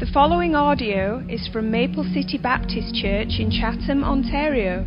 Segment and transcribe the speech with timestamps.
[0.00, 4.86] The following audio is from Maple City Baptist Church in Chatham, Ontario.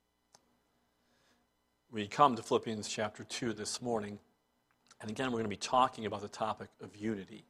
[1.91, 4.19] We come to Philippians chapter 2 this morning,
[5.01, 7.43] and again, we're going to be talking about the topic of unity.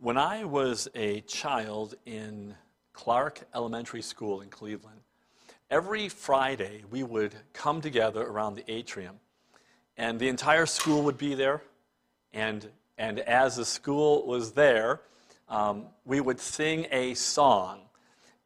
[0.00, 2.56] When I was a child in
[2.92, 5.02] Clark Elementary School in Cleveland,
[5.70, 9.16] every Friday we would come together around the atrium,
[9.96, 11.62] and the entire school would be there.
[12.32, 15.00] And, and as the school was there,
[15.48, 17.80] um, we would sing a song.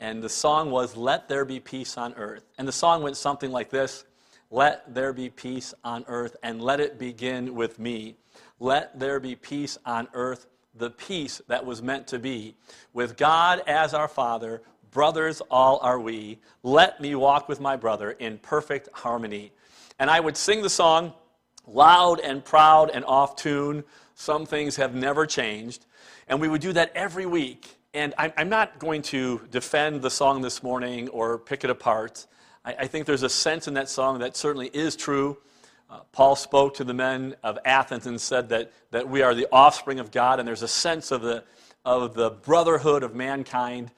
[0.00, 2.44] And the song was Let There Be Peace on Earth.
[2.58, 4.04] And the song went something like this
[4.50, 8.16] Let there be peace on earth, and let it begin with me.
[8.58, 12.56] Let there be peace on earth, the peace that was meant to be.
[12.92, 16.38] With God as our Father, Brothers all are we.
[16.62, 19.52] Let me walk with my brother in perfect harmony.
[19.98, 21.14] And I would sing the song
[21.66, 23.84] loud and proud and off tune.
[24.14, 25.86] Some things have never changed.
[26.28, 27.74] And we would do that every week.
[27.94, 32.26] And I'm not going to defend the song this morning or pick it apart.
[32.64, 35.38] I think there's a sense in that song that certainly is true.
[35.90, 39.48] Uh, Paul spoke to the men of Athens and said that, that we are the
[39.52, 41.44] offspring of God, and there's a sense of the,
[41.84, 43.90] of the brotherhood of mankind.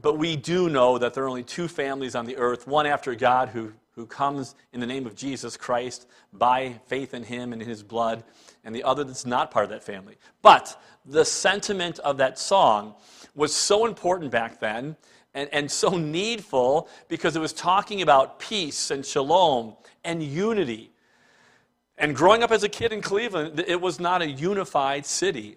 [0.00, 3.14] But we do know that there are only two families on the earth one after
[3.14, 7.60] God who, who comes in the name of Jesus Christ by faith in him and
[7.60, 8.22] in his blood,
[8.64, 10.16] and the other that's not part of that family.
[10.42, 12.94] But the sentiment of that song
[13.34, 14.96] was so important back then
[15.34, 20.92] and, and so needful because it was talking about peace and shalom and unity.
[21.96, 25.56] And growing up as a kid in Cleveland, it was not a unified city.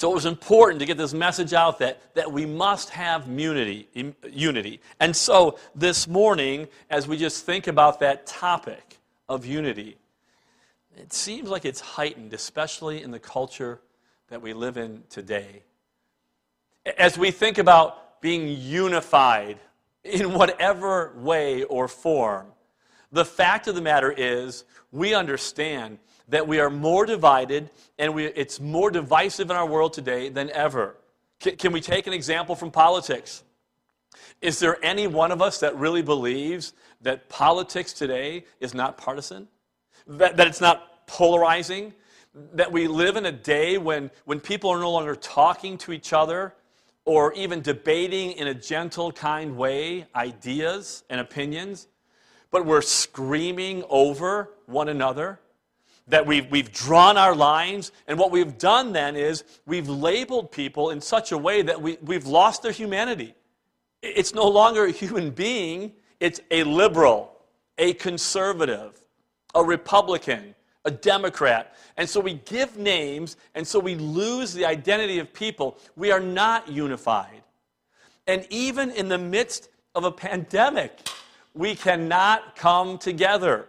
[0.00, 3.86] So it was important to get this message out that, that we must have unity,
[4.32, 4.80] unity.
[4.98, 8.96] And so this morning, as we just think about that topic
[9.28, 9.98] of unity,
[10.96, 13.78] it seems like it's heightened, especially in the culture
[14.30, 15.64] that we live in today.
[16.96, 19.58] As we think about being unified
[20.02, 22.46] in whatever way or form,
[23.12, 25.98] the fact of the matter is we understand
[26.28, 30.50] that we are more divided and we, it's more divisive in our world today than
[30.50, 30.96] ever.
[31.40, 33.42] Can, can we take an example from politics?
[34.40, 36.72] Is there any one of us that really believes
[37.02, 39.48] that politics today is not partisan?
[40.06, 41.94] That, that it's not polarizing?
[42.54, 46.12] That we live in a day when, when people are no longer talking to each
[46.12, 46.54] other
[47.04, 51.88] or even debating in a gentle, kind way ideas and opinions,
[52.50, 55.40] but we're screaming over one another?
[56.10, 60.90] that we've, we've drawn our lines, and what we've done then is we've labeled people
[60.90, 63.34] in such a way that we, we've lost their humanity.
[64.02, 67.32] It's no longer a human being, it's a liberal,
[67.78, 69.00] a conservative,
[69.54, 71.76] a Republican, a Democrat.
[71.96, 75.78] And so we give names, and so we lose the identity of people.
[75.96, 77.42] We are not unified.
[78.26, 81.08] And even in the midst of a pandemic,
[81.54, 83.66] we cannot come together.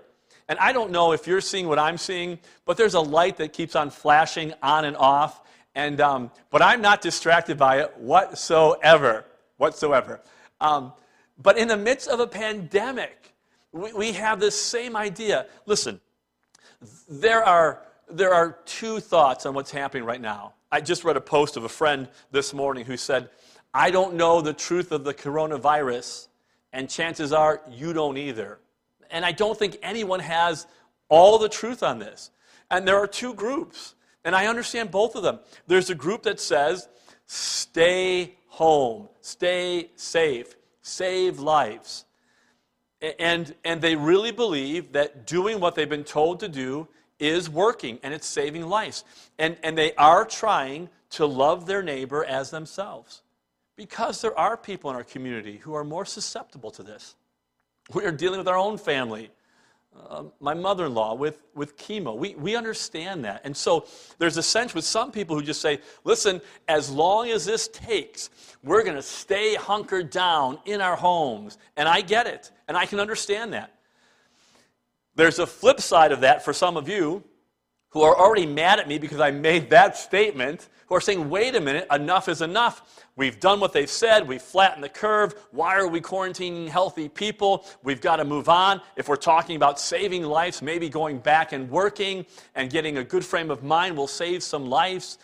[0.48, 3.54] And I don't know if you're seeing what I'm seeing, but there's a light that
[3.54, 5.42] keeps on flashing on and off.
[5.76, 9.26] And, um, but I'm not distracted by it whatsoever.
[9.58, 10.22] Whatsoever.
[10.60, 10.94] Um,
[11.42, 13.34] but in the midst of a pandemic,
[13.72, 15.46] we, we have this same idea.
[15.66, 16.02] Listen,
[17.10, 20.54] there are, there are two thoughts on what's happening right now.
[20.72, 23.30] I just read a post of a friend this morning who said,
[23.74, 26.28] I don't know the truth of the coronavirus,
[26.74, 28.60] and chances are you don't either
[29.12, 30.66] and I don't think anyone has
[31.10, 32.32] all the truth on this.
[32.72, 35.40] And there are two groups, and I understand both of them.
[35.68, 36.88] There's a group that says,
[37.28, 42.06] stay home, stay safe, save lives.
[43.20, 46.88] And, and they really believe that doing what they've been told to do
[47.20, 49.04] is working and it's saving lives.
[49.38, 53.22] And, and they are trying to love their neighbor as themselves.
[53.82, 57.16] Because there are people in our community who are more susceptible to this.
[57.96, 59.32] We are dealing with our own family.
[60.08, 62.16] Uh, my mother in law with, with chemo.
[62.16, 63.42] We, we understand that.
[63.44, 63.88] And so
[64.20, 68.30] there's a sense with some people who just say, listen, as long as this takes,
[68.64, 71.58] we're going to stay hunkered down in our homes.
[71.76, 73.74] And I get it, and I can understand that.
[75.16, 77.24] There's a flip side of that for some of you
[77.92, 81.56] who are already mad at me because I made that statement, who are saying, wait
[81.56, 83.06] a minute, enough is enough.
[83.18, 85.36] We've done what they've said, we've flattened the curve.
[85.52, 87.66] Why are we quarantining healthy people?
[87.84, 88.82] We've got to move on.
[88.96, 93.26] If we're talking about saving lives, maybe going back and working and getting a good
[93.26, 95.18] frame of mind will save some lives.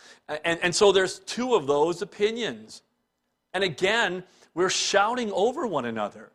[0.44, 2.82] And, and so there's two of those opinions.
[3.54, 4.24] And again,
[4.54, 6.32] we're shouting over one another.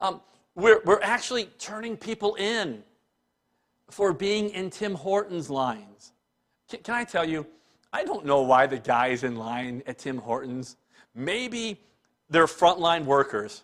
[0.00, 0.20] Um,
[0.54, 2.82] we're, we're actually turning people in
[3.90, 6.12] for being in Tim Hortons lines.
[6.68, 7.46] Can, can I tell you,
[7.92, 10.76] I don't know why the guys in line at Tim Hortons,
[11.14, 11.80] maybe
[12.28, 13.62] they're frontline workers.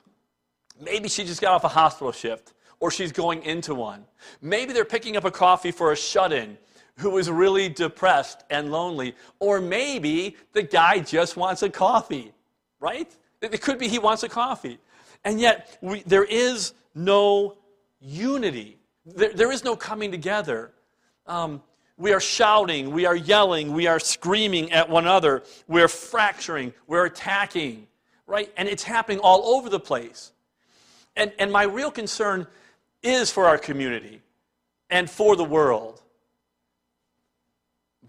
[0.81, 4.05] Maybe she just got off a hospital shift or she's going into one.
[4.43, 6.59] Maybe they're picking up a coffee for a shut in
[6.99, 9.15] who is really depressed and lonely.
[9.39, 12.33] Or maybe the guy just wants a coffee,
[12.81, 13.11] right?
[13.41, 14.79] It could be he wants a coffee.
[15.25, 17.57] And yet, we, there is no
[18.01, 20.73] unity, there, there is no coming together.
[21.27, 21.63] Um,
[21.97, 27.07] we are shouting, we are yelling, we are screaming at one another, we're fracturing, we're
[27.07, 27.87] attacking,
[28.27, 28.53] right?
[28.57, 30.33] And it's happening all over the place.
[31.17, 32.47] And, and my real concern
[33.03, 34.21] is for our community
[34.91, 36.03] and for the world.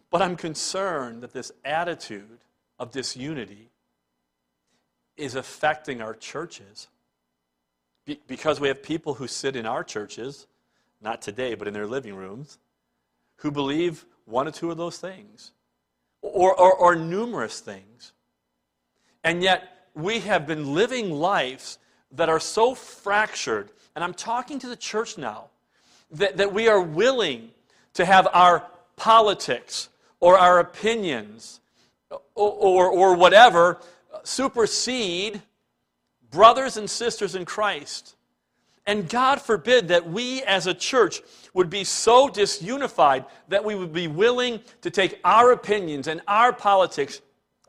[0.09, 2.39] But I'm concerned that this attitude
[2.79, 3.69] of disunity
[5.15, 6.87] is affecting our churches.
[8.05, 10.47] Be- because we have people who sit in our churches,
[11.01, 12.57] not today, but in their living rooms,
[13.37, 15.51] who believe one or two of those things,
[16.21, 18.13] or, or, or numerous things.
[19.23, 21.77] And yet, we have been living lives
[22.11, 25.45] that are so fractured, and I'm talking to the church now,
[26.11, 27.49] that, that we are willing
[27.93, 28.65] to have our
[28.95, 29.89] politics
[30.19, 31.59] or our opinions
[32.09, 33.79] or, or, or whatever
[34.23, 35.41] supersede
[36.29, 38.15] brothers and sisters in Christ.
[38.87, 41.21] And God forbid that we as a church
[41.53, 46.53] would be so disunified that we would be willing to take our opinions and our
[46.53, 47.21] politics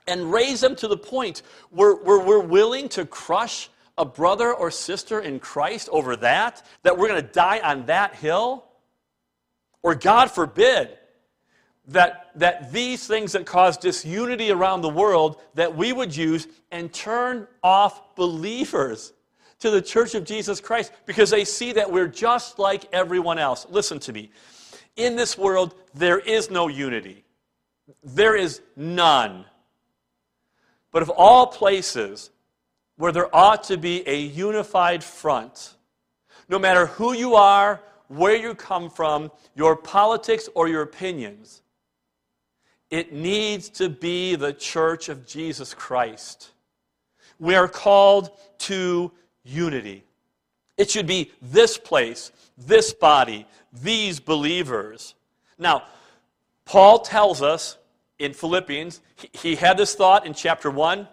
[0.06, 3.68] and raise them to the point where, where we're willing to crush
[3.98, 8.14] a brother or sister in Christ over that, that we're going to die on that
[8.14, 8.64] hill?
[9.82, 10.96] Or God forbid
[11.88, 16.92] that, that these things that cause disunity around the world that we would use and
[16.92, 19.12] turn off believers
[19.60, 23.66] to the church of Jesus Christ because they see that we're just like everyone else.
[23.68, 24.30] Listen to me.
[24.96, 27.24] In this world, there is no unity.
[28.02, 29.44] There is none.
[30.92, 32.30] But of all places,
[32.98, 35.74] where there ought to be a unified front.
[36.48, 41.62] No matter who you are, where you come from, your politics or your opinions,
[42.90, 46.50] it needs to be the church of Jesus Christ.
[47.38, 49.12] We are called to
[49.44, 50.04] unity.
[50.76, 55.14] It should be this place, this body, these believers.
[55.58, 55.84] Now,
[56.64, 57.76] Paul tells us
[58.18, 59.00] in Philippians,
[59.32, 61.08] he, had this thought in chapter 1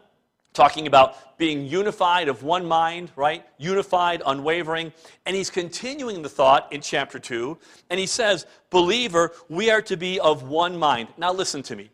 [0.53, 3.45] talking about being unified of one mind, right?
[3.57, 4.93] Unified, unwavering.
[5.25, 7.57] And he's continuing the thought in chapter 2,
[7.89, 11.09] and he says, Believer, we are to be of one mind.
[11.17, 11.91] Now listen to me.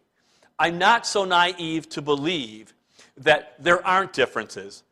[0.60, 2.74] I'm not so naive to believe
[3.18, 4.84] that there aren't differences,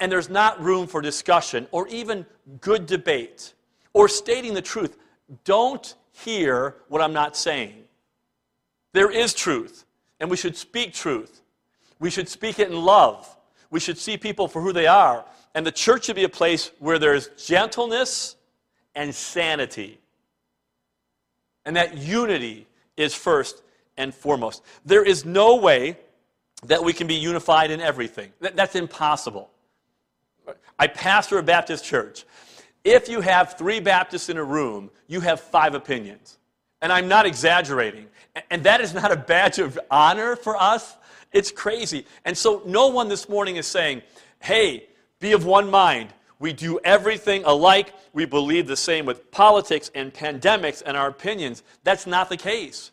[0.00, 2.26] and there's not room for discussion or even
[2.60, 3.54] good debate
[3.92, 4.96] or stating the truth.
[5.44, 7.84] Don't hear what I'm not saying.
[8.92, 9.84] There is truth,
[10.20, 11.42] and we should speak truth.
[11.98, 13.36] We should speak it in love.
[13.70, 15.24] We should see people for who they are.
[15.54, 18.36] And the church should be a place where there's gentleness
[18.94, 19.98] and sanity.
[21.64, 22.66] And that unity
[22.96, 23.62] is first
[23.96, 24.62] and foremost.
[24.84, 25.98] There is no way
[26.64, 28.32] that we can be unified in everything.
[28.40, 29.50] That's impossible.
[30.78, 32.24] I pastor a Baptist church.
[32.84, 36.38] If you have three Baptists in a room, you have five opinions.
[36.80, 38.06] And I'm not exaggerating.
[38.50, 40.96] And that is not a badge of honor for us.
[41.32, 42.06] It's crazy.
[42.24, 44.02] And so no one this morning is saying,
[44.40, 44.86] hey,
[45.18, 46.12] be of one mind.
[46.38, 47.92] We do everything alike.
[48.12, 51.62] We believe the same with politics and pandemics and our opinions.
[51.82, 52.90] That's not the case.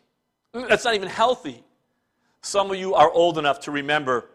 [0.52, 1.62] That's not even healthy.
[2.40, 4.28] Some of you are old enough to remember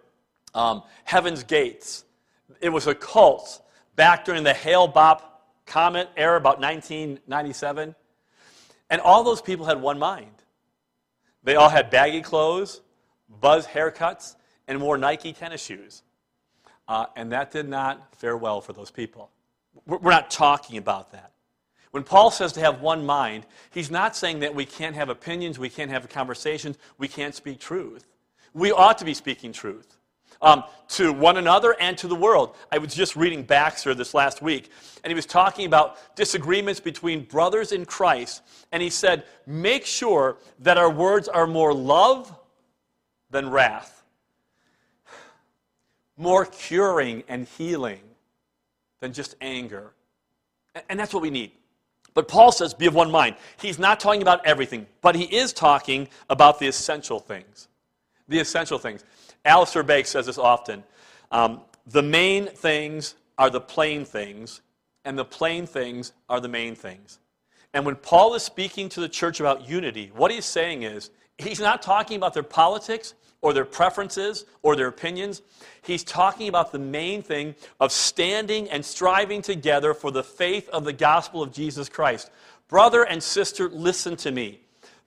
[0.53, 2.05] um, Heaven's Gates.
[2.61, 3.61] It was a cult
[3.95, 5.21] back during the Hale Bopp
[5.65, 7.95] comet era, about 1997.
[8.89, 10.31] And all those people had one mind.
[11.43, 12.81] They all had baggy clothes,
[13.41, 14.35] buzz haircuts,
[14.67, 16.03] and wore Nike tennis shoes.
[16.87, 19.29] Uh, and that did not fare well for those people.
[19.85, 21.31] We're not talking about that.
[21.91, 25.57] When Paul says to have one mind, he's not saying that we can't have opinions,
[25.57, 28.05] we can't have conversations, we can't speak truth.
[28.53, 29.98] We ought to be speaking truth
[30.41, 32.55] um, to one another and to the world.
[32.71, 34.69] I was just reading Baxter this last week,
[35.03, 38.41] and he was talking about disagreements between brothers in Christ.
[38.71, 42.33] And he said, Make sure that our words are more love
[43.29, 44.03] than wrath,
[46.17, 48.01] more curing and healing
[48.99, 49.93] than just anger.
[50.89, 51.51] And that's what we need.
[52.13, 53.35] But Paul says, be of one mind.
[53.61, 57.67] He's not talking about everything, but he is talking about the essential things.
[58.27, 59.05] The essential things.
[59.45, 60.83] Alistair Begg says this often.
[61.31, 64.61] Um, the main things are the plain things,
[65.05, 67.19] and the plain things are the main things.
[67.73, 71.59] And when Paul is speaking to the church about unity, what he's saying is he's
[71.59, 75.41] not talking about their politics or their preferences or their opinions.
[75.81, 80.83] He's talking about the main thing of standing and striving together for the faith of
[80.83, 82.31] the gospel of Jesus Christ.
[82.67, 84.61] Brother and sister, listen to me.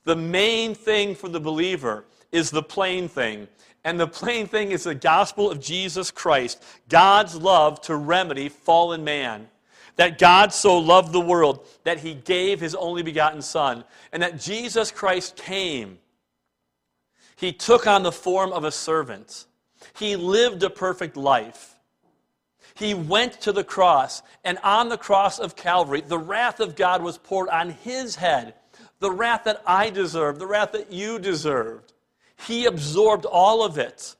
[0.05, 3.47] The main thing for the believer is the plain thing.
[3.85, 9.05] And the plain thing is the gospel of Jesus Christ, God's love to remedy fallen
[9.05, 9.49] man.
[9.97, 14.41] That God so loved the world that he gave his only begotten Son, and that
[14.41, 15.99] Jesus Christ came.
[17.37, 19.47] He took on the form of a servant.
[19.99, 21.75] He lived a perfect life.
[22.75, 27.03] He went to the cross, and on the cross of Calvary, the wrath of God
[27.03, 28.55] was poured on his head.
[29.01, 31.92] The wrath that I deserved, the wrath that you deserved.
[32.47, 34.17] He absorbed all of it.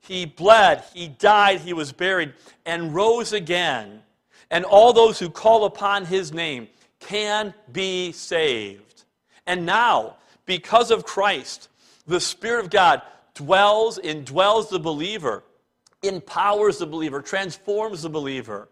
[0.00, 2.34] He bled, he died, he was buried,
[2.64, 4.02] and rose again.
[4.50, 6.68] And all those who call upon his name
[7.00, 9.04] can be saved.
[9.46, 11.68] And now, because of Christ,
[12.06, 13.02] the Spirit of God
[13.34, 15.42] dwells, indwells the believer,
[16.02, 18.68] empowers the believer, transforms the believer.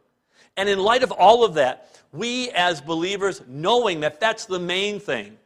[0.57, 5.01] And in light of all of that, we as believers, knowing that that's the main
[5.01, 5.37] thing,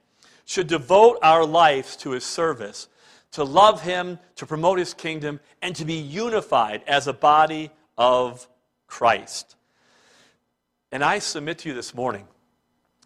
[0.44, 2.88] should devote our lives to his service,
[3.32, 8.48] to love him, to promote his kingdom, and to be unified as a body of
[8.86, 9.56] Christ.
[10.90, 12.26] And I submit to you this morning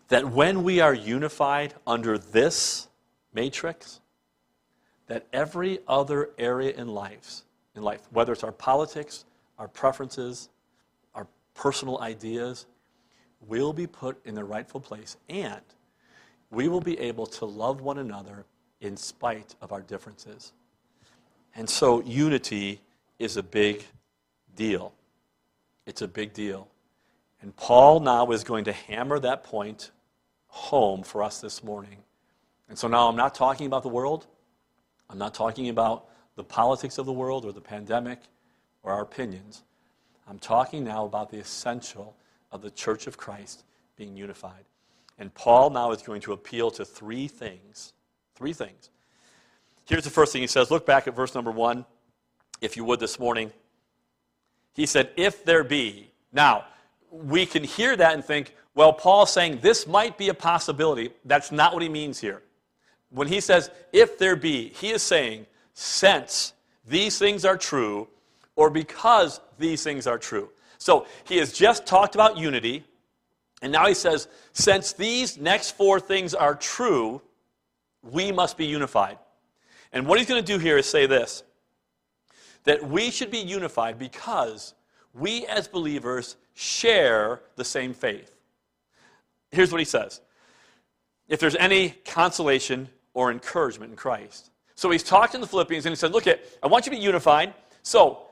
[0.09, 2.89] that when we are unified under this
[3.35, 4.01] matrix,
[5.07, 7.43] that every other area in life,
[7.75, 9.25] in life, whether it's our politics,
[9.59, 10.49] our preferences,
[11.15, 12.67] our personal ideas,
[13.47, 15.61] will be put in the rightful place and
[16.51, 18.45] we will be able to love one another
[18.83, 20.53] in spite of our differences.
[21.55, 22.81] And so unity
[23.19, 23.85] is a big
[24.55, 24.93] deal.
[25.87, 26.69] It's a big deal.
[27.41, 29.91] And Paul now is going to hammer that point
[30.49, 31.97] home for us this morning.
[32.69, 34.27] And so now I'm not talking about the world.
[35.09, 38.19] I'm not talking about the politics of the world or the pandemic
[38.83, 39.63] or our opinions.
[40.29, 42.17] I'm talking now about the essential
[42.51, 43.65] of the church of Christ
[43.97, 44.65] being unified.
[45.19, 47.93] And Paul now is going to appeal to three things.
[48.43, 48.91] Three things.
[49.87, 50.69] Here's the first thing he says.
[50.69, 51.85] Look back at verse number one,
[52.61, 53.53] if you would, this morning.
[54.75, 56.11] He said, If there be.
[56.33, 56.65] Now,
[57.13, 61.11] we can hear that and think, well, Paul's saying this might be a possibility.
[61.25, 62.43] That's not what he means here.
[63.11, 66.53] When he says, if there be, he is saying, since
[66.85, 68.09] these things are true,
[68.57, 70.49] or because these things are true.
[70.79, 72.83] So he has just talked about unity,
[73.63, 77.23] and now he says, since these next four things are true,
[78.03, 79.19] we must be unified.
[79.93, 81.43] And what he's going to do here is say this
[82.65, 84.75] that we should be unified because
[85.15, 88.37] we as believers share the same faith.
[89.51, 90.21] Here's what he says
[91.29, 94.51] if there's any consolation or encouragement in Christ.
[94.75, 96.97] So he's talked in the Philippians and he said, Look, at, I want you to
[96.97, 97.55] be unified.
[97.83, 98.23] So,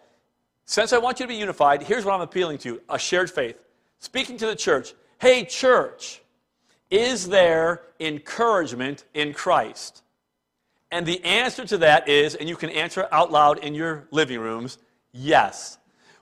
[0.64, 3.30] since I want you to be unified, here's what I'm appealing to you a shared
[3.30, 3.60] faith.
[3.98, 6.19] Speaking to the church, hey, church,
[6.90, 10.02] is there encouragement in Christ?
[10.90, 14.40] And the answer to that is, and you can answer out loud in your living
[14.40, 14.78] rooms,
[15.12, 15.78] yes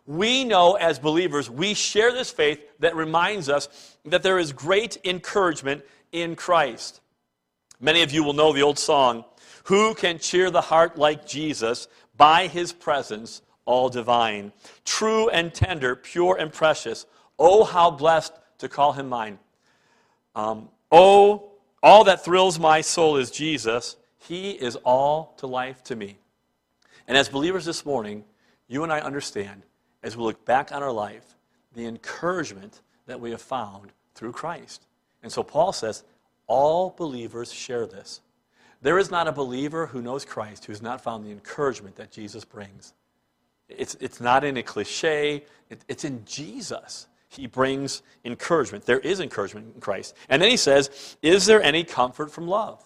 [0.08, 4.96] we know as believers, we share this faith that reminds us that there is great
[5.04, 7.02] encouragement in Christ.
[7.78, 9.26] Many of you will know the old song,
[9.64, 14.52] Who can cheer the heart like Jesus by his presence, all divine?
[14.86, 17.04] True and tender, pure and precious.
[17.38, 19.38] Oh, how blessed to call him mine.
[20.38, 21.50] Um, oh,
[21.82, 23.96] all that thrills my soul is Jesus.
[24.18, 26.16] He is all to life to me.
[27.08, 28.22] And as believers this morning,
[28.68, 29.62] you and I understand
[30.04, 31.34] as we look back on our life,
[31.74, 34.86] the encouragement that we have found through Christ.
[35.24, 36.04] And so Paul says,
[36.46, 38.20] all believers share this.
[38.80, 42.12] There is not a believer who knows Christ who has not found the encouragement that
[42.12, 42.92] Jesus brings.
[43.68, 47.08] It's, it's not in a cliche, it, it's in Jesus.
[47.28, 48.86] He brings encouragement.
[48.86, 50.14] There is encouragement in Christ.
[50.28, 52.82] And then he says, Is there any comfort from love?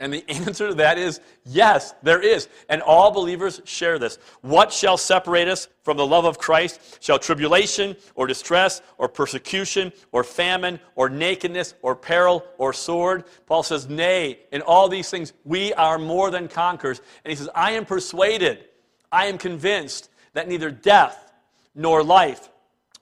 [0.00, 2.48] And the answer to that is yes, there is.
[2.68, 4.18] And all believers share this.
[4.40, 6.98] What shall separate us from the love of Christ?
[7.00, 13.24] Shall tribulation or distress or persecution or famine or nakedness or peril or sword?
[13.46, 17.00] Paul says, Nay, in all these things we are more than conquerors.
[17.24, 18.64] And he says, I am persuaded,
[19.12, 21.32] I am convinced that neither death
[21.74, 22.49] nor life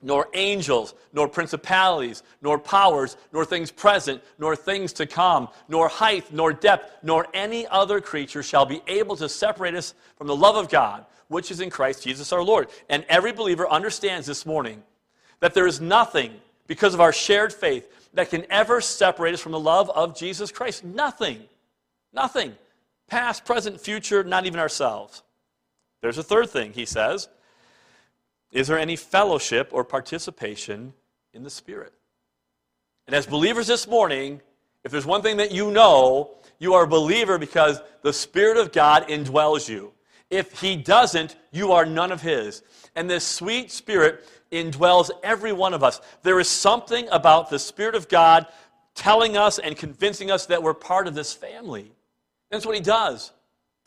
[0.01, 6.31] nor angels, nor principalities, nor powers, nor things present, nor things to come, nor height,
[6.31, 10.55] nor depth, nor any other creature shall be able to separate us from the love
[10.55, 12.69] of God, which is in Christ Jesus our Lord.
[12.89, 14.81] And every believer understands this morning
[15.41, 16.33] that there is nothing,
[16.67, 20.51] because of our shared faith, that can ever separate us from the love of Jesus
[20.51, 20.83] Christ.
[20.83, 21.43] Nothing.
[22.13, 22.55] Nothing.
[23.07, 25.23] Past, present, future, not even ourselves.
[26.01, 27.27] There's a third thing, he says.
[28.51, 30.93] Is there any fellowship or participation
[31.33, 31.93] in the Spirit?
[33.07, 34.41] And as believers this morning,
[34.83, 38.71] if there's one thing that you know, you are a believer because the Spirit of
[38.71, 39.93] God indwells you.
[40.29, 42.63] If He doesn't, you are none of His.
[42.95, 46.01] And this sweet Spirit indwells every one of us.
[46.23, 48.47] There is something about the Spirit of God
[48.95, 51.91] telling us and convincing us that we're part of this family.
[52.51, 53.31] That's what He does.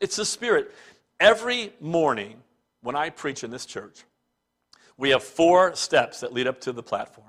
[0.00, 0.72] It's the Spirit.
[1.20, 2.42] Every morning
[2.80, 4.04] when I preach in this church,
[4.96, 7.26] we have four steps that lead up to the platform.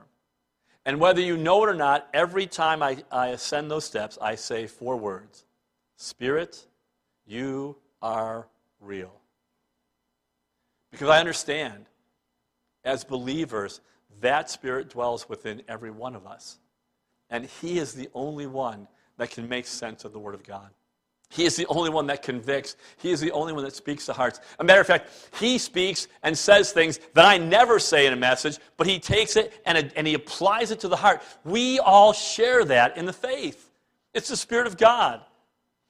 [0.86, 4.36] And whether you know it or not, every time I, I ascend those steps, I
[4.36, 5.46] say four words
[5.96, 6.66] Spirit,
[7.26, 8.48] you are
[8.82, 9.14] real.
[10.92, 11.86] Because I understand,
[12.84, 13.82] as believers,
[14.22, 16.60] that Spirit dwells within every one of us.
[17.30, 20.70] And He is the only one that can make sense of the Word of God.
[21.34, 22.76] He is the only one that convicts.
[22.98, 24.40] He is the only one that speaks to hearts.
[24.60, 25.10] A matter of fact,
[25.40, 29.36] he speaks and says things that I never say in a message, but he takes
[29.36, 31.24] it and, and he applies it to the heart.
[31.44, 33.72] We all share that in the faith.
[34.14, 35.22] It's the Spirit of God.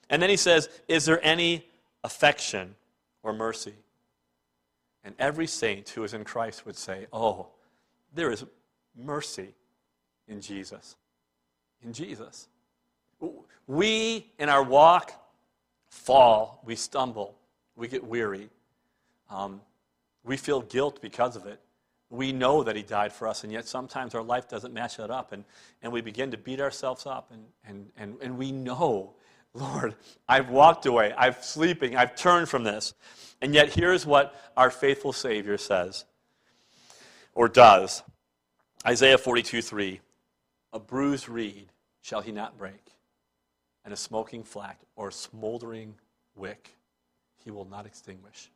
[0.10, 1.68] And then he says, Is there any
[2.06, 2.76] affection
[3.22, 3.74] or mercy?
[5.04, 7.48] And every saint who is in Christ would say, Oh,
[8.14, 8.46] there is
[8.96, 9.54] mercy
[10.30, 10.96] in Jesus.
[11.84, 12.48] In Jesus.
[13.68, 15.20] We, in our walk,
[15.94, 17.36] fall, we stumble,
[17.76, 18.50] we get weary.
[19.30, 19.62] Um,
[20.24, 21.60] we feel guilt because of it.
[22.10, 25.12] We know that He died for us, and yet sometimes our life doesn't match that
[25.12, 25.46] up, and,
[25.82, 29.14] and we begin to beat ourselves up, and, and, and, and we know,
[29.54, 29.96] Lord,
[30.28, 32.94] I've walked away, I'm sleeping, I've turned from this.
[33.42, 36.06] And yet, here's what our faithful Savior says,
[37.36, 38.04] or does
[38.86, 40.00] Isaiah 42 3
[40.74, 41.68] A bruised reed
[42.02, 42.93] shall he not break
[43.86, 45.96] and a smoking flax or a smoldering
[46.36, 46.76] wick
[47.44, 48.50] he will not extinguish.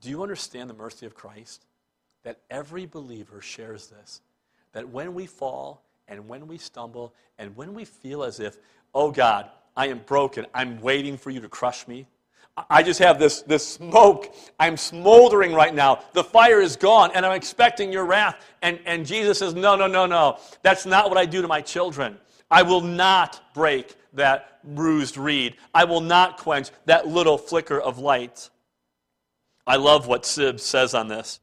[0.00, 1.64] Do you understand the mercy of Christ?
[2.22, 4.20] That every believer shares this.
[4.72, 8.58] That when we fall and when we stumble and when we feel as if,
[8.94, 12.06] oh God, I am broken, I'm waiting for you to crush me.
[12.68, 14.34] I just have this, this smoke.
[14.58, 16.00] I'm smoldering right now.
[16.12, 18.44] The fire is gone, and I'm expecting your wrath.
[18.60, 20.38] And, and Jesus says, No, no, no, no.
[20.62, 22.18] That's not what I do to my children.
[22.50, 25.56] I will not break that bruised reed.
[25.72, 28.50] I will not quench that little flicker of light.
[29.66, 31.40] I love what Sibbes says on this.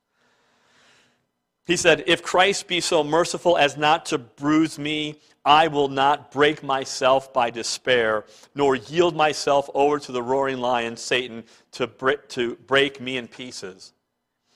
[1.65, 6.31] He said, If Christ be so merciful as not to bruise me, I will not
[6.31, 11.43] break myself by despair, nor yield myself over to the roaring lion, Satan,
[11.73, 11.87] to,
[12.29, 13.93] to break me in pieces.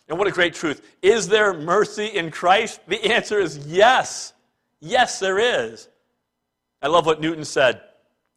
[0.10, 0.86] And what a great truth.
[1.02, 2.82] Is there mercy in Christ?
[2.88, 4.34] The answer is yes.
[4.82, 5.88] Yes, there is.
[6.82, 7.82] I love what Newton said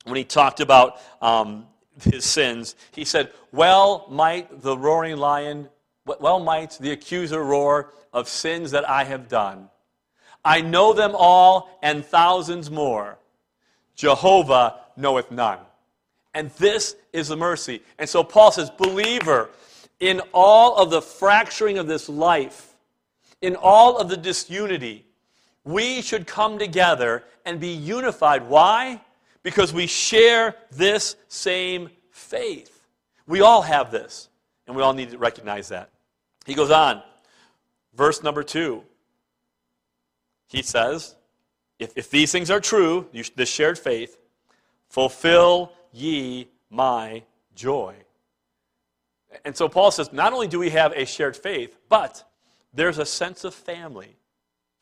[0.05, 1.67] when he talked about um,
[2.03, 2.77] his sins.
[2.93, 5.69] He said, Well might the roaring lion,
[6.05, 9.71] well might the accuser roar of sins that I have done.
[10.45, 13.19] I know them all and thousands more.
[13.95, 15.61] Jehovah knoweth none.
[16.35, 17.81] And this is the mercy.
[17.99, 19.51] And so Paul says, Believer,
[20.01, 22.75] in all of the fracturing of this life,
[23.41, 25.07] in all of the disunity,
[25.65, 28.49] we should come together and be unified.
[28.49, 29.01] Why?
[29.43, 32.87] Because we share this same faith.
[33.27, 34.29] We all have this,
[34.67, 35.91] and we all need to recognize that.
[36.45, 37.03] He goes on,
[37.95, 38.83] verse number two.
[40.49, 41.15] He says,
[41.79, 44.19] If, if these things are true, you, this shared faith,
[44.89, 47.23] fulfill ye my
[47.55, 47.95] joy.
[49.45, 52.29] And so Paul says, not only do we have a shared faith, but
[52.73, 54.17] there's a sense of family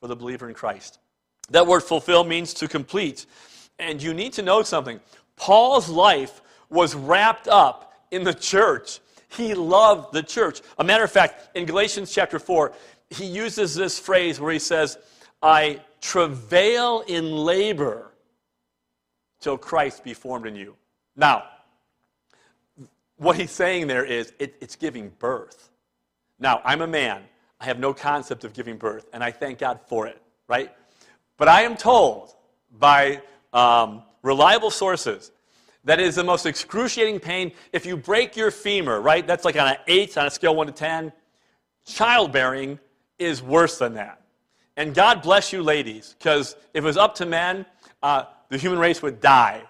[0.03, 0.99] for the believer in Christ.
[1.51, 3.25] That word fulfill means to complete.
[3.79, 4.99] And you need to know something.
[5.37, 8.99] Paul's life was wrapped up in the church.
[9.29, 10.61] He loved the church.
[10.79, 12.73] A matter of fact, in Galatians chapter 4,
[13.11, 14.99] he uses this phrase where he says,
[15.41, 18.11] I travail in labor
[19.41, 20.75] till Christ be formed in you.
[21.15, 21.45] Now,
[23.19, 25.71] what he's saying there is it, it's giving birth.
[26.41, 27.23] Now, I'm a man.
[27.63, 30.73] I have no concept of giving birth, and I thank God for it, right?
[31.37, 32.35] But I am told
[32.77, 33.23] by
[33.53, 35.31] um, reliable sources
[35.85, 39.25] that it is the most excruciating pain if you break your femur, right?
[39.25, 41.13] That's like on an 8 on a scale 1 to 10.
[41.87, 42.81] Childbearing
[43.21, 44.21] is worse than that.
[44.77, 47.65] And God bless you, ladies, because if it was up to men,
[48.03, 49.63] uh, the human race would die.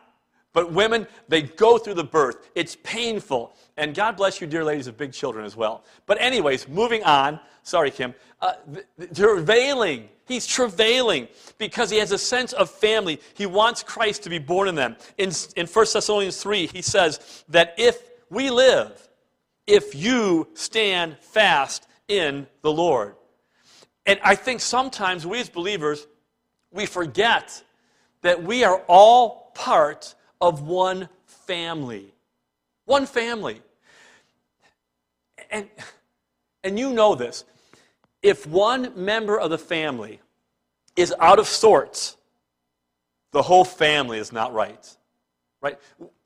[0.53, 2.51] But women, they go through the birth.
[2.55, 3.55] It's painful.
[3.77, 5.85] And God bless you, dear ladies of big children as well.
[6.07, 7.41] But, anyways, moving on.
[7.63, 8.15] Sorry, Kim.
[8.41, 8.55] Uh,
[9.15, 10.09] travailing.
[10.27, 13.21] He's travailing because he has a sense of family.
[13.35, 14.97] He wants Christ to be born in them.
[15.17, 19.09] In, in 1 Thessalonians 3, he says that if we live,
[19.67, 23.15] if you stand fast in the Lord.
[24.07, 26.07] And I think sometimes we as believers,
[26.71, 27.63] we forget
[28.23, 32.13] that we are all part of one family.
[32.85, 33.63] One family.
[35.51, 35.69] And,
[36.65, 37.45] and you know this.
[38.23, 40.21] If one member of the family
[40.97, 42.17] is out of sorts,
[43.31, 44.97] the whole family is not right.
[45.63, 45.79] Right?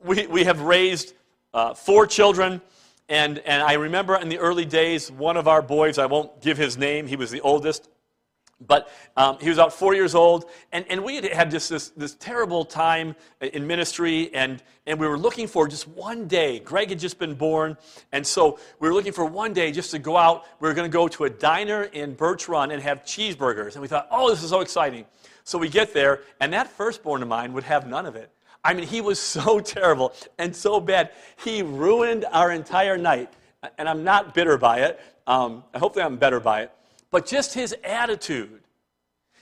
[0.03, 1.13] We, we have raised
[1.53, 2.59] uh, four children,
[3.07, 6.57] and, and I remember in the early days, one of our boys, I won't give
[6.57, 7.87] his name, he was the oldest,
[8.65, 11.89] but um, he was about four years old, and, and we had had just this,
[11.89, 16.59] this terrible time in ministry, and, and we were looking for just one day.
[16.59, 17.77] Greg had just been born,
[18.11, 20.45] and so we were looking for one day just to go out.
[20.59, 23.81] We were going to go to a diner in Birch Run and have cheeseburgers, and
[23.81, 25.05] we thought, oh, this is so exciting.
[25.43, 28.31] So we get there, and that firstborn of mine would have none of it.
[28.63, 31.11] I mean, he was so terrible and so bad.
[31.43, 33.31] He ruined our entire night,
[33.77, 34.99] and I'm not bitter by it.
[35.27, 36.71] Um, hopefully, I'm better by it
[37.17, 38.61] but just his attitude.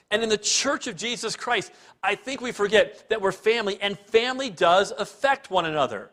[0.09, 3.99] And in the church of Jesus Christ, I think we forget that we're family, and
[3.99, 6.09] family does affect one another.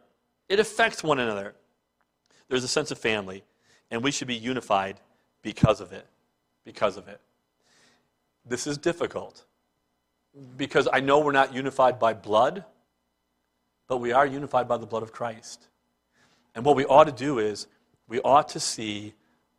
[0.48, 1.54] It affects one another.
[2.48, 3.44] There's a sense of family,
[3.92, 4.98] and we should be unified
[5.40, 6.04] because of it.
[6.64, 7.20] Because of it.
[8.44, 9.44] This is difficult
[10.56, 12.64] because I know we're not unified by blood,
[13.86, 15.68] but we are unified by the blood of Christ.
[16.56, 17.68] And what we ought to do is
[18.08, 19.14] we ought to see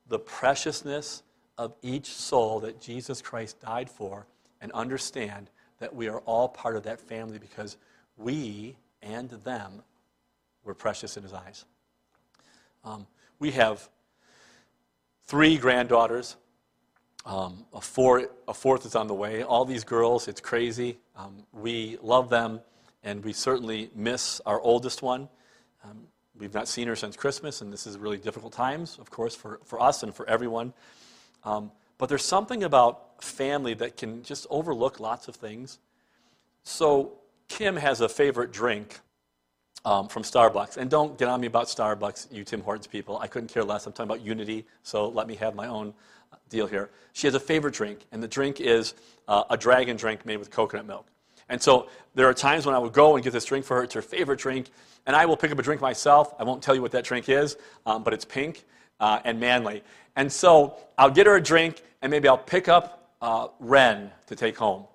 [0.09, 1.23] the preciousness
[1.57, 4.25] of each soul that Jesus Christ died for
[4.61, 7.77] and understand that we are all part of that family because
[8.17, 9.81] we and them
[10.63, 11.65] were precious in his eyes.
[12.83, 13.05] Um,
[13.39, 13.89] we have
[15.25, 16.35] three granddaughters.
[17.25, 19.43] Um, a, four, a, fourth is on the way.
[19.43, 20.97] All these girls, it's crazy.
[21.15, 22.59] Um, we love them,
[23.03, 25.29] and we certainly miss our oldest one.
[25.85, 29.35] Um, we've not seen her since Christmas, and this is really difficult times, of course,
[29.35, 30.73] for, for us and for everyone.
[31.45, 35.79] Um, but there's something about family that can just overlook lots of things.
[36.63, 37.13] So
[37.47, 38.99] Kim has a favorite drink
[39.85, 40.77] um, from Starbucks.
[40.77, 43.17] And don't get on me about Starbucks, you Tim Hortons people.
[43.19, 43.85] I couldn't care less.
[43.85, 45.93] I'm talking about unity, so let me have my own
[46.31, 46.89] uh, deal here.
[47.13, 48.93] She has a favorite drink, and the drink is
[49.27, 51.07] uh, a dragon drink made with coconut milk.
[51.49, 53.83] And so there are times when I would go and get this drink for her.
[53.83, 54.67] It's her favorite drink.
[55.05, 56.33] And I will pick up a drink myself.
[56.39, 58.63] I won't tell you what that drink is, um, but it's pink
[59.01, 59.83] uh, and manly.
[60.15, 64.35] And so I'll get her a drink, and maybe I'll pick up uh, Ren to
[64.35, 64.85] take home.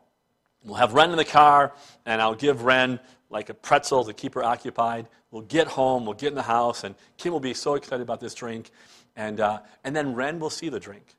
[0.65, 1.73] We'll have Ren in the car,
[2.07, 3.01] and I'll give Ren
[3.31, 5.09] like a pretzel to keep her occupied.
[5.31, 8.21] We'll get home, we'll get in the house, and Kim will be so excited about
[8.21, 8.71] this drink.
[9.17, 11.15] And, uh, and then Ren will see the drink.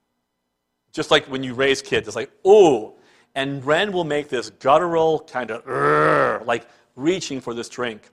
[0.92, 2.94] Just like when you raise kids, it's like, ooh.
[3.36, 8.10] And Ren will make this guttural kind of, like reaching for this drink,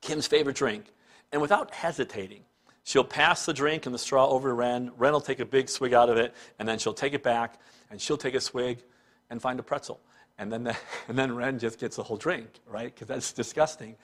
[0.00, 0.86] Kim's favorite drink.
[1.32, 2.42] And without hesitating,
[2.84, 4.90] She'll pass the drink and the straw over to Ren.
[4.96, 7.60] Ren will take a big swig out of it, and then she'll take it back,
[7.90, 8.82] and she'll take a swig
[9.30, 10.00] and find a pretzel.
[10.38, 10.76] And then, the,
[11.08, 12.92] and then Ren just gets the whole drink, right?
[12.92, 13.96] Because that's disgusting.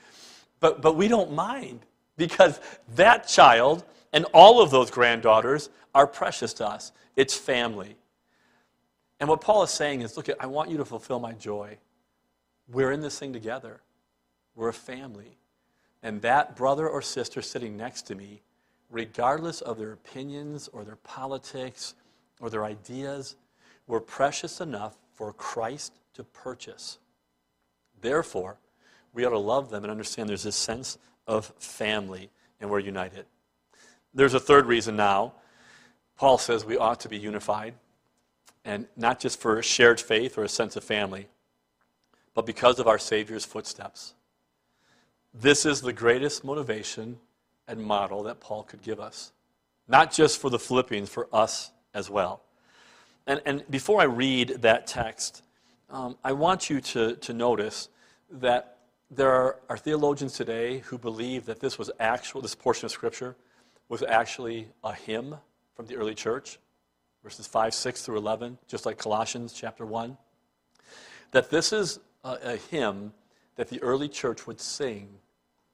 [0.60, 1.80] But, but we don't mind
[2.16, 2.60] because
[2.96, 6.92] that child and all of those granddaughters are precious to us.
[7.16, 7.96] It's family.
[9.20, 11.78] And what Paul is saying is look, I want you to fulfill my joy.
[12.68, 13.80] We're in this thing together,
[14.54, 15.38] we're a family.
[16.02, 18.42] And that brother or sister sitting next to me
[18.90, 21.94] regardless of their opinions or their politics
[22.40, 23.36] or their ideas,
[23.86, 26.98] were precious enough for Christ to purchase.
[28.00, 28.58] Therefore,
[29.12, 33.26] we ought to love them and understand there's this sense of family and we're united.
[34.14, 35.34] There's a third reason now.
[36.16, 37.74] Paul says we ought to be unified,
[38.64, 41.28] and not just for a shared faith or a sense of family,
[42.34, 44.14] but because of our Savior's footsteps.
[45.32, 47.18] This is the greatest motivation
[47.68, 49.32] and model that Paul could give us.
[49.86, 52.42] Not just for the Philippians, for us as well.
[53.26, 55.42] And, and before I read that text,
[55.90, 57.88] um, I want you to, to notice
[58.30, 58.78] that
[59.10, 63.36] there are, are theologians today who believe that this was actual, this portion of Scripture
[63.88, 65.36] was actually a hymn
[65.74, 66.58] from the early church,
[67.22, 70.16] verses 5, 6 through 11, just like Colossians chapter 1.
[71.30, 73.12] That this is a, a hymn
[73.56, 75.08] that the early church would sing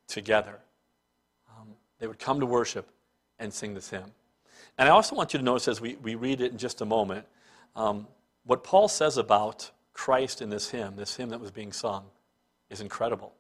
[0.07, 0.59] together.
[2.05, 2.87] They would come to worship
[3.39, 4.13] and sing this hymn.
[4.77, 6.85] And I also want you to notice as we, we read it in just a
[6.85, 7.25] moment,
[7.75, 8.07] um,
[8.45, 12.05] what Paul says about Christ in this hymn, this hymn that was being sung,
[12.69, 13.33] is incredible.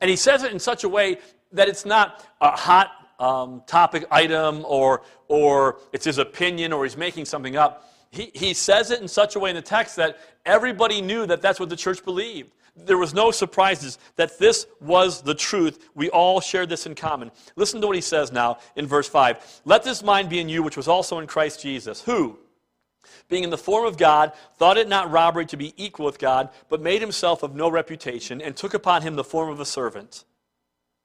[0.00, 1.18] And he says it in such a way
[1.52, 6.96] that it's not a hot um, topic item or, or it's his opinion or he's
[6.96, 7.92] making something up.
[8.08, 11.42] He, he says it in such a way in the text that everybody knew that
[11.42, 12.50] that's what the church believed.
[12.76, 15.88] There was no surprises that this was the truth.
[15.94, 17.30] We all shared this in common.
[17.56, 19.62] Listen to what he says now in verse 5.
[19.64, 22.38] Let this mind be in you, which was also in Christ Jesus, who,
[23.28, 26.50] being in the form of God, thought it not robbery to be equal with God,
[26.68, 30.24] but made himself of no reputation, and took upon him the form of a servant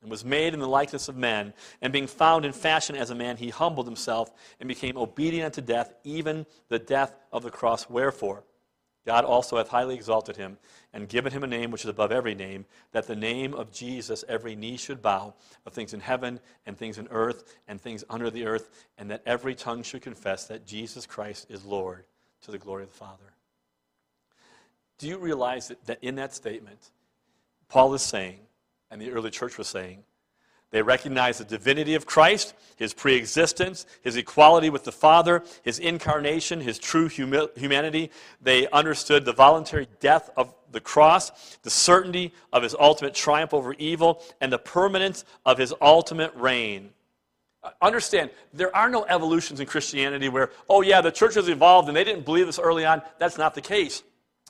[0.01, 1.53] and was made in the likeness of men.
[1.81, 5.61] And being found in fashion as a man, he humbled himself and became obedient unto
[5.61, 7.89] death, even the death of the cross.
[7.89, 8.43] Wherefore,
[9.05, 10.57] God also hath highly exalted him
[10.93, 14.23] and given him a name which is above every name, that the name of Jesus
[14.29, 15.33] every knee should bow,
[15.65, 19.23] of things in heaven and things in earth and things under the earth, and that
[19.25, 22.05] every tongue should confess that Jesus Christ is Lord
[22.43, 23.33] to the glory of the Father.
[24.99, 26.91] Do you realize that, in that statement,
[27.69, 28.39] Paul is saying,
[28.91, 30.03] and the early church was saying.
[30.71, 36.61] They recognized the divinity of Christ, his preexistence, his equality with the Father, his incarnation,
[36.61, 38.09] his true humi- humanity.
[38.41, 43.73] They understood the voluntary death of the cross, the certainty of his ultimate triumph over
[43.73, 46.91] evil, and the permanence of his ultimate reign.
[47.63, 51.89] Uh, understand, there are no evolutions in Christianity where, oh, yeah, the church has evolved
[51.89, 53.01] and they didn't believe this early on.
[53.19, 54.03] That's not the case.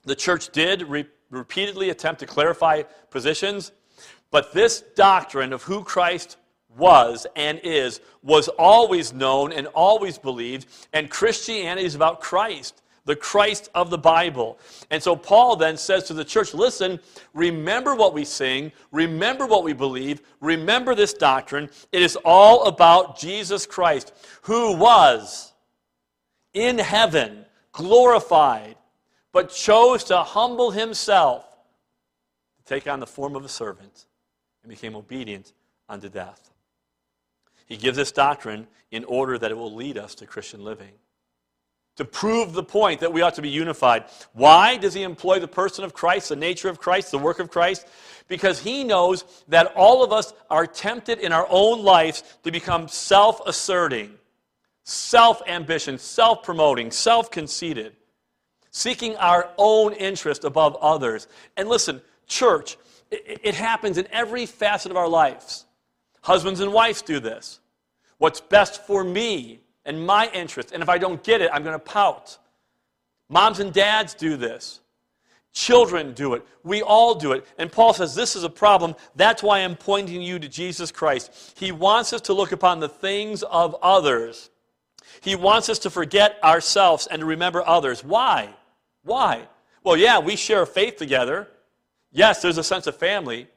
[0.05, 3.71] The church did re- repeatedly attempt to clarify positions
[4.31, 6.37] but this doctrine of who Christ
[6.77, 13.15] was and is was always known and always believed, and Christianity is about Christ, the
[13.15, 14.57] Christ of the Bible.
[14.89, 16.99] And so Paul then says to the church listen,
[17.33, 21.69] remember what we sing, remember what we believe, remember this doctrine.
[21.91, 24.13] It is all about Jesus Christ,
[24.43, 25.51] who was
[26.53, 28.75] in heaven, glorified,
[29.33, 31.45] but chose to humble himself,
[32.57, 34.05] to take on the form of a servant
[34.63, 35.53] and became obedient
[35.89, 36.51] unto death.
[37.65, 40.91] He gives this doctrine in order that it will lead us to Christian living.
[41.97, 44.05] To prove the point that we ought to be unified.
[44.33, 47.49] Why does he employ the person of Christ, the nature of Christ, the work of
[47.49, 47.87] Christ?
[48.27, 52.87] Because he knows that all of us are tempted in our own lives to become
[52.87, 54.11] self asserting,
[54.83, 57.93] self ambition, self promoting, self conceited,
[58.71, 61.27] seeking our own interest above others.
[61.57, 62.77] And listen, church,
[63.11, 65.65] it, happens in every facet of our lives.
[66.21, 67.59] Husbands and wives do this.
[68.17, 71.75] What's best for me and my interest, and if I don't get it, I'm going
[71.75, 72.37] to pout.
[73.29, 74.79] Moms and dads do this.
[75.53, 76.45] Children do it.
[76.63, 77.45] We all do it.
[77.57, 78.95] And Paul says this is a problem.
[79.15, 81.55] That's why I'm pointing you to Jesus Christ.
[81.57, 84.49] He wants us to look upon the things of others.
[85.19, 88.03] He wants us to forget ourselves and to remember others.
[88.03, 88.53] Why?
[89.03, 89.47] Why?
[89.83, 91.49] Well, yeah, we share faith together.
[92.11, 93.47] Yes, there's a sense of family,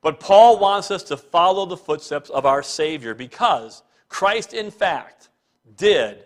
[0.00, 5.28] but Paul wants us to follow the footsteps of our Savior because Christ, in fact,
[5.76, 6.24] did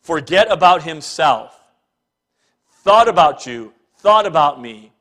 [0.00, 1.58] forget about himself,
[2.82, 4.92] thought about you, thought about me,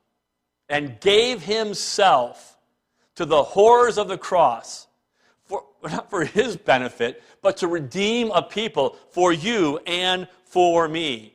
[0.69, 2.57] and gave himself
[3.15, 4.87] to the horrors of the cross,
[5.43, 11.34] for, not for his benefit, but to redeem a people for you and for me.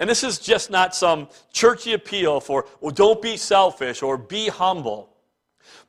[0.00, 4.48] And this is just not some churchy appeal for, well, don't be selfish or be
[4.48, 5.10] humble.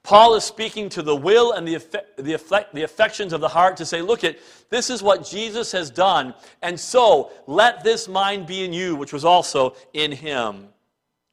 [0.03, 3.47] Paul is speaking to the will and the, effect, the, effect, the affections of the
[3.47, 4.37] heart to say, look at,
[4.69, 9.13] this is what Jesus has done, and so let this mind be in you, which
[9.13, 10.67] was also in him.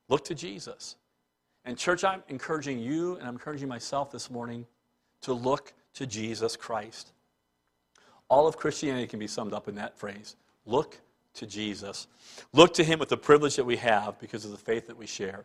[0.09, 0.95] Look to Jesus.
[1.65, 4.67] And, church, I'm encouraging you and I'm encouraging myself this morning
[5.23, 7.13] to look to Jesus Christ.
[8.29, 11.01] All of Christianity can be summed up in that phrase look
[11.39, 12.07] to Jesus.
[12.53, 15.07] Look to Him with the privilege that we have because of the faith that we
[15.07, 15.45] share.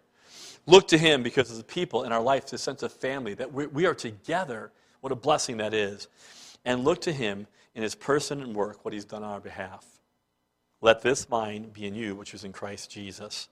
[0.66, 3.52] Look to Him because of the people in our life, the sense of family, that
[3.54, 4.72] we, we are together.
[5.02, 6.08] What a blessing that is.
[6.66, 9.86] And look to Him in His person and work, what He's done on our behalf.
[10.82, 13.48] Let this mind be in you, which is in Christ Jesus.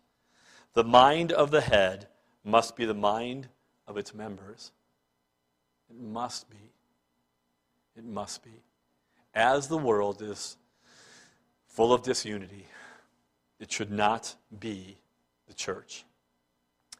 [0.74, 2.08] The mind of the head
[2.44, 3.48] must be the mind
[3.88, 4.72] of its members.
[5.90, 6.72] It must be.
[7.98, 8.64] It must be.
[9.34, 10.58] As the world is
[11.74, 12.68] full of disunity.
[13.60, 14.98] It should not be
[15.48, 16.06] the church.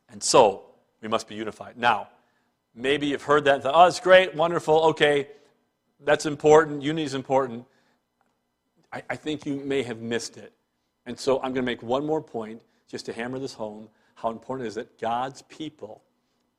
[0.10, 0.64] And so,
[1.02, 1.78] we must be unified.
[1.78, 2.10] Now,
[2.76, 5.28] maybe you've heard that oh, it's great, wonderful, okay,
[6.04, 7.66] that's important, unity is important.
[8.92, 10.54] I, I think you may have missed it.
[11.06, 14.30] And so, I'm going to make one more point just to hammer this home how
[14.30, 16.04] important it is that God's people,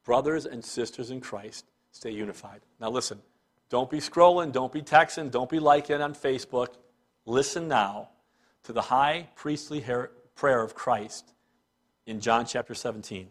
[0.04, 2.60] brothers and sisters in Christ, stay unified.
[2.80, 3.20] Now, listen,
[3.68, 6.74] don't be scrolling, don't be texting, don't be liking on Facebook.
[7.24, 8.08] Listen now
[8.64, 9.84] to the high priestly
[10.34, 11.32] prayer of Christ
[12.06, 13.28] in John chapter 17.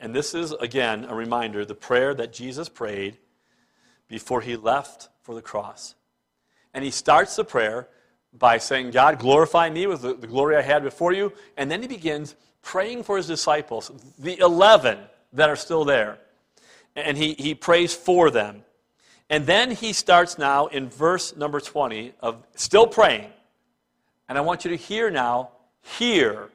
[0.00, 3.18] And this is, again, a reminder the prayer that Jesus prayed
[4.08, 5.94] before he left for the cross.
[6.74, 7.88] And he starts the prayer
[8.32, 11.32] by saying, God, glorify me with the, glory I had before you.
[11.56, 14.98] And then he begins praying for his disciples, the 11
[15.32, 16.18] that are still there.
[16.94, 18.62] And he, he prays for them.
[19.28, 23.30] And then he starts now in verse number 20 of still praying.
[24.28, 25.50] And I want you to hear now,
[25.82, 26.50] hear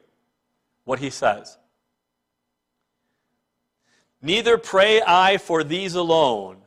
[0.84, 1.58] what he says.
[4.22, 6.58] Neither pray I for these alone,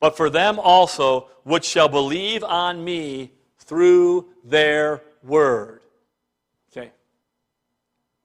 [0.00, 5.82] but for them also which shall believe on me through their word.
[6.72, 6.90] Okay.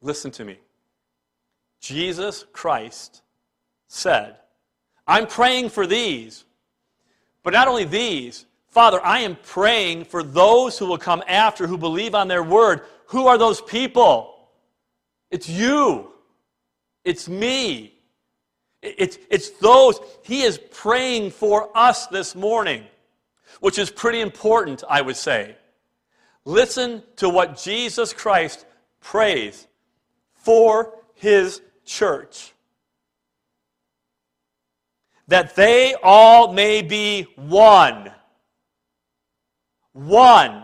[0.01, 0.57] Listen to me.
[1.81, 3.21] Jesus Christ
[3.87, 4.37] said,
[5.07, 6.45] I'm praying for these,
[7.45, 11.77] but not only these, Father, I am praying for those who will come after who
[11.77, 12.81] believe on their word.
[13.09, 14.49] Who are those people?
[15.29, 16.11] It's you.
[17.03, 17.93] It's me.
[18.81, 22.83] It's, it's those, he is praying for us this morning,
[23.59, 25.55] which is pretty important, I would say.
[26.45, 28.65] Listen to what Jesus Christ
[29.01, 29.67] prays
[30.33, 32.54] for his church.
[35.27, 38.11] That they all may be one.
[39.93, 40.63] One.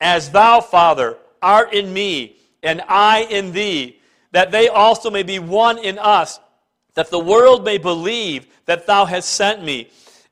[0.00, 4.00] As thou, Father, art in me, and I in thee,
[4.32, 6.40] that they also may be one in us
[6.94, 9.88] that the world may believe that thou hast sent me.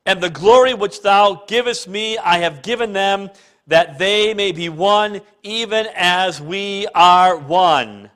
[0.06, 3.30] And the glory which thou givest me, I have given them,
[3.66, 8.10] that they may be one, even as we are one.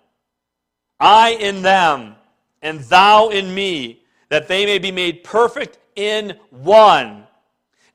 [0.99, 2.17] I in them,
[2.63, 7.27] and thou in me, that they may be made perfect in one.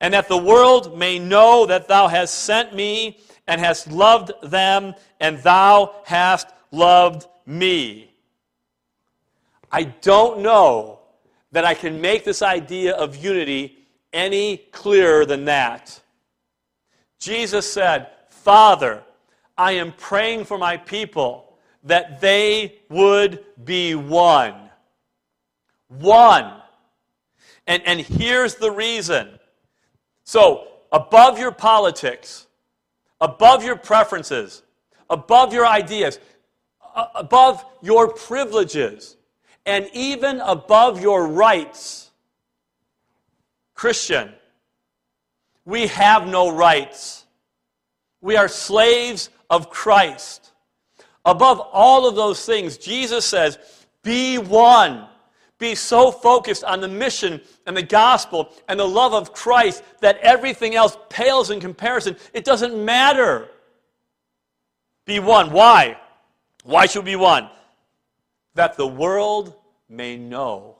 [0.01, 4.93] And that the world may know that thou hast sent me, and hast loved them,
[5.19, 8.11] and thou hast loved me.
[9.71, 10.99] I don't know
[11.51, 13.77] that I can make this idea of unity
[14.13, 15.99] any clearer than that.
[17.19, 19.03] Jesus said, Father,
[19.57, 24.68] I am praying for my people that they would be one.
[25.89, 26.53] One.
[27.67, 29.27] And, and here's the reason.
[30.23, 32.47] So, above your politics,
[33.19, 34.63] above your preferences,
[35.09, 36.19] above your ideas,
[37.15, 39.17] above your privileges,
[39.65, 42.09] and even above your rights.
[43.75, 44.33] Christian,
[45.65, 47.25] we have no rights.
[48.21, 50.51] We are slaves of Christ.
[51.25, 53.57] Above all of those things, Jesus says,
[54.03, 55.07] be one.
[55.59, 60.17] Be so focused on the mission and the gospel and the love of Christ that
[60.19, 62.15] everything else pales in comparison.
[62.33, 63.49] It doesn't matter.
[65.05, 65.51] Be one.
[65.51, 65.97] Why?
[66.63, 67.49] Why should we be one?
[68.55, 69.53] That the world
[69.89, 70.77] may know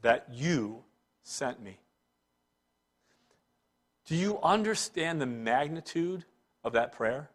[0.00, 0.82] that you
[1.22, 1.78] sent me.
[4.06, 6.24] Do you understand the magnitude
[6.64, 7.28] of that prayer?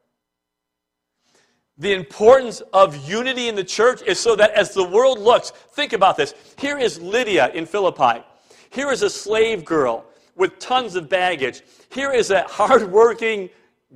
[1.80, 5.94] The importance of unity in the church is so that as the world looks, think
[5.94, 6.34] about this.
[6.58, 8.24] Here is Lydia in Philippi.
[8.72, 11.62] Here is a slave girl with tons of baggage.
[11.90, 13.50] Here is a hardworking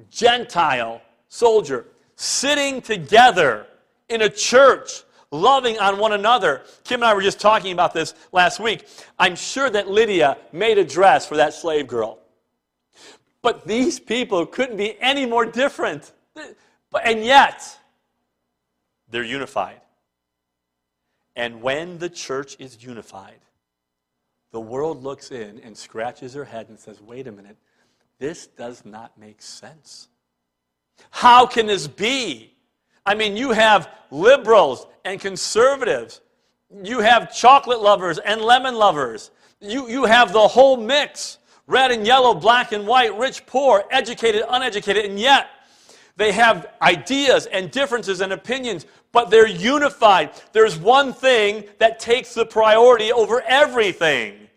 [0.10, 3.66] Gentile soldier sitting together
[4.10, 6.62] in a church loving on one another.
[6.84, 8.88] Kim and I were just talking about this last week.
[9.18, 12.20] I'm sure that Lydia made a dress for that slave girl.
[13.42, 16.12] But these people couldn't be any more different.
[17.04, 17.78] And yet,
[19.10, 19.82] they're unified.
[21.36, 23.40] And when the church is unified,
[24.52, 27.58] the world looks in and scratches their head and says, wait a minute,
[28.20, 30.10] this does not make sense.
[31.10, 32.54] How can this be?
[33.06, 36.22] I mean, you have liberals and conservatives.
[36.84, 39.32] You have chocolate lovers and lemon lovers.
[39.60, 44.44] You, you have the whole mix red and yellow, black and white, rich, poor, educated,
[44.50, 45.48] uneducated, and yet
[46.18, 50.32] they have ideas and differences and opinions, but they're unified.
[50.52, 54.48] There's one thing that takes the priority over everything.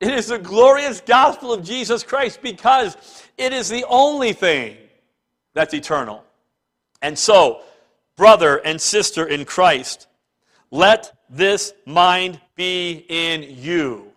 [0.00, 2.96] It is the glorious gospel of Jesus Christ because
[3.36, 4.76] it is the only thing
[5.54, 6.24] that's eternal.
[7.02, 7.62] And so,
[8.16, 10.06] brother and sister in Christ,
[10.70, 14.12] let this mind be in you.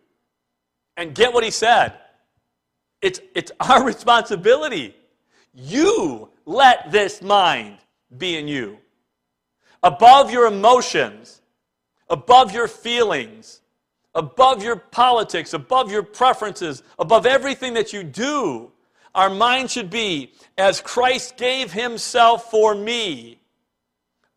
[0.97, 1.93] And get what he said.
[3.01, 4.95] It's, it's our responsibility.
[5.53, 7.77] You let this mind
[8.17, 8.77] be in you.
[9.83, 11.41] Above your emotions,
[12.09, 13.61] above your feelings,
[14.13, 18.71] above your politics, above your preferences, above everything that you do,
[19.15, 23.39] our mind should be as Christ gave himself for me.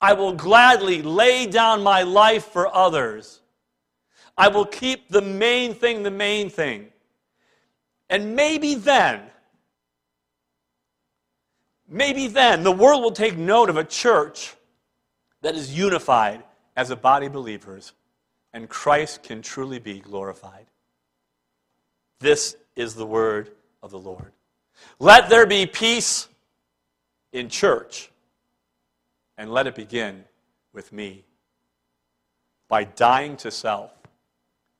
[0.00, 3.40] I will gladly lay down my life for others.
[4.36, 6.88] I will keep the main thing the main thing.
[8.10, 9.22] And maybe then,
[11.94, 14.54] maybe then, the world will take note of a church
[15.42, 16.42] that is unified
[16.76, 17.92] as a body of believers,
[18.52, 20.66] and Christ can truly be glorified.
[22.18, 23.50] This is the word
[23.82, 24.32] of the Lord.
[24.98, 26.28] Let there be peace
[27.32, 28.10] in church,
[29.38, 30.24] and let it begin
[30.72, 31.24] with me
[32.68, 33.92] by dying to self,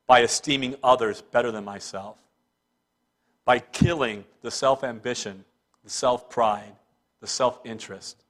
[0.07, 2.17] by esteeming others better than myself,
[3.45, 5.45] by killing the self ambition,
[5.85, 6.73] the self pride,
[7.25, 8.23] the self interest,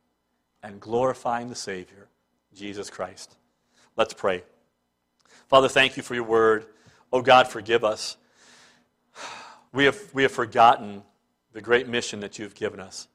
[0.63, 2.07] and glorifying the Savior,
[2.55, 3.35] Jesus Christ.
[3.97, 4.45] Let's pray.
[5.49, 6.67] Father, thank you for your word.
[7.13, 8.17] Oh God, forgive us.
[9.73, 11.03] We have, we have forgotten
[11.53, 13.09] the great mission that you've given us.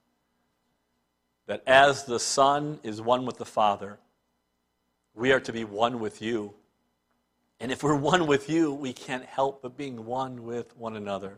[1.47, 3.99] That as the Son is one with the Father,
[5.15, 6.55] we are to be one with you.
[7.61, 11.37] And if we're one with you, we can't help but being one with one another.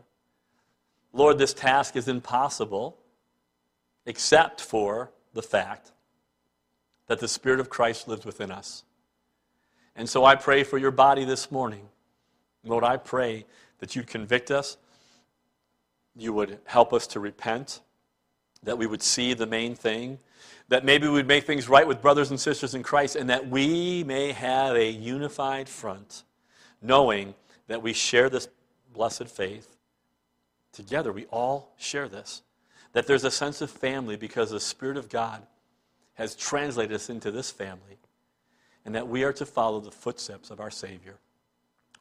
[1.12, 2.98] Lord, this task is impossible
[4.06, 5.92] except for the fact
[7.06, 8.84] that the Spirit of Christ lives within us.
[9.96, 11.88] And so I pray for your body this morning.
[12.64, 13.44] Lord, I pray
[13.78, 14.76] that you'd convict us,
[16.14, 17.80] you would help us to repent,
[18.62, 20.18] that we would see the main thing,
[20.68, 23.48] that maybe we would make things right with brothers and sisters in Christ, and that
[23.48, 26.22] we may have a unified front,
[26.80, 27.34] knowing
[27.66, 28.48] that we share this
[28.94, 29.76] blessed faith
[30.72, 31.12] together.
[31.12, 32.42] We all share this.
[32.92, 35.46] That there's a sense of family because the Spirit of God
[36.14, 37.98] has translated us into this family,
[38.84, 41.14] and that we are to follow the footsteps of our Savior.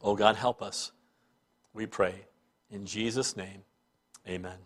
[0.01, 0.91] Oh God, help us,
[1.73, 2.15] we pray.
[2.69, 3.63] In Jesus' name,
[4.27, 4.57] amen.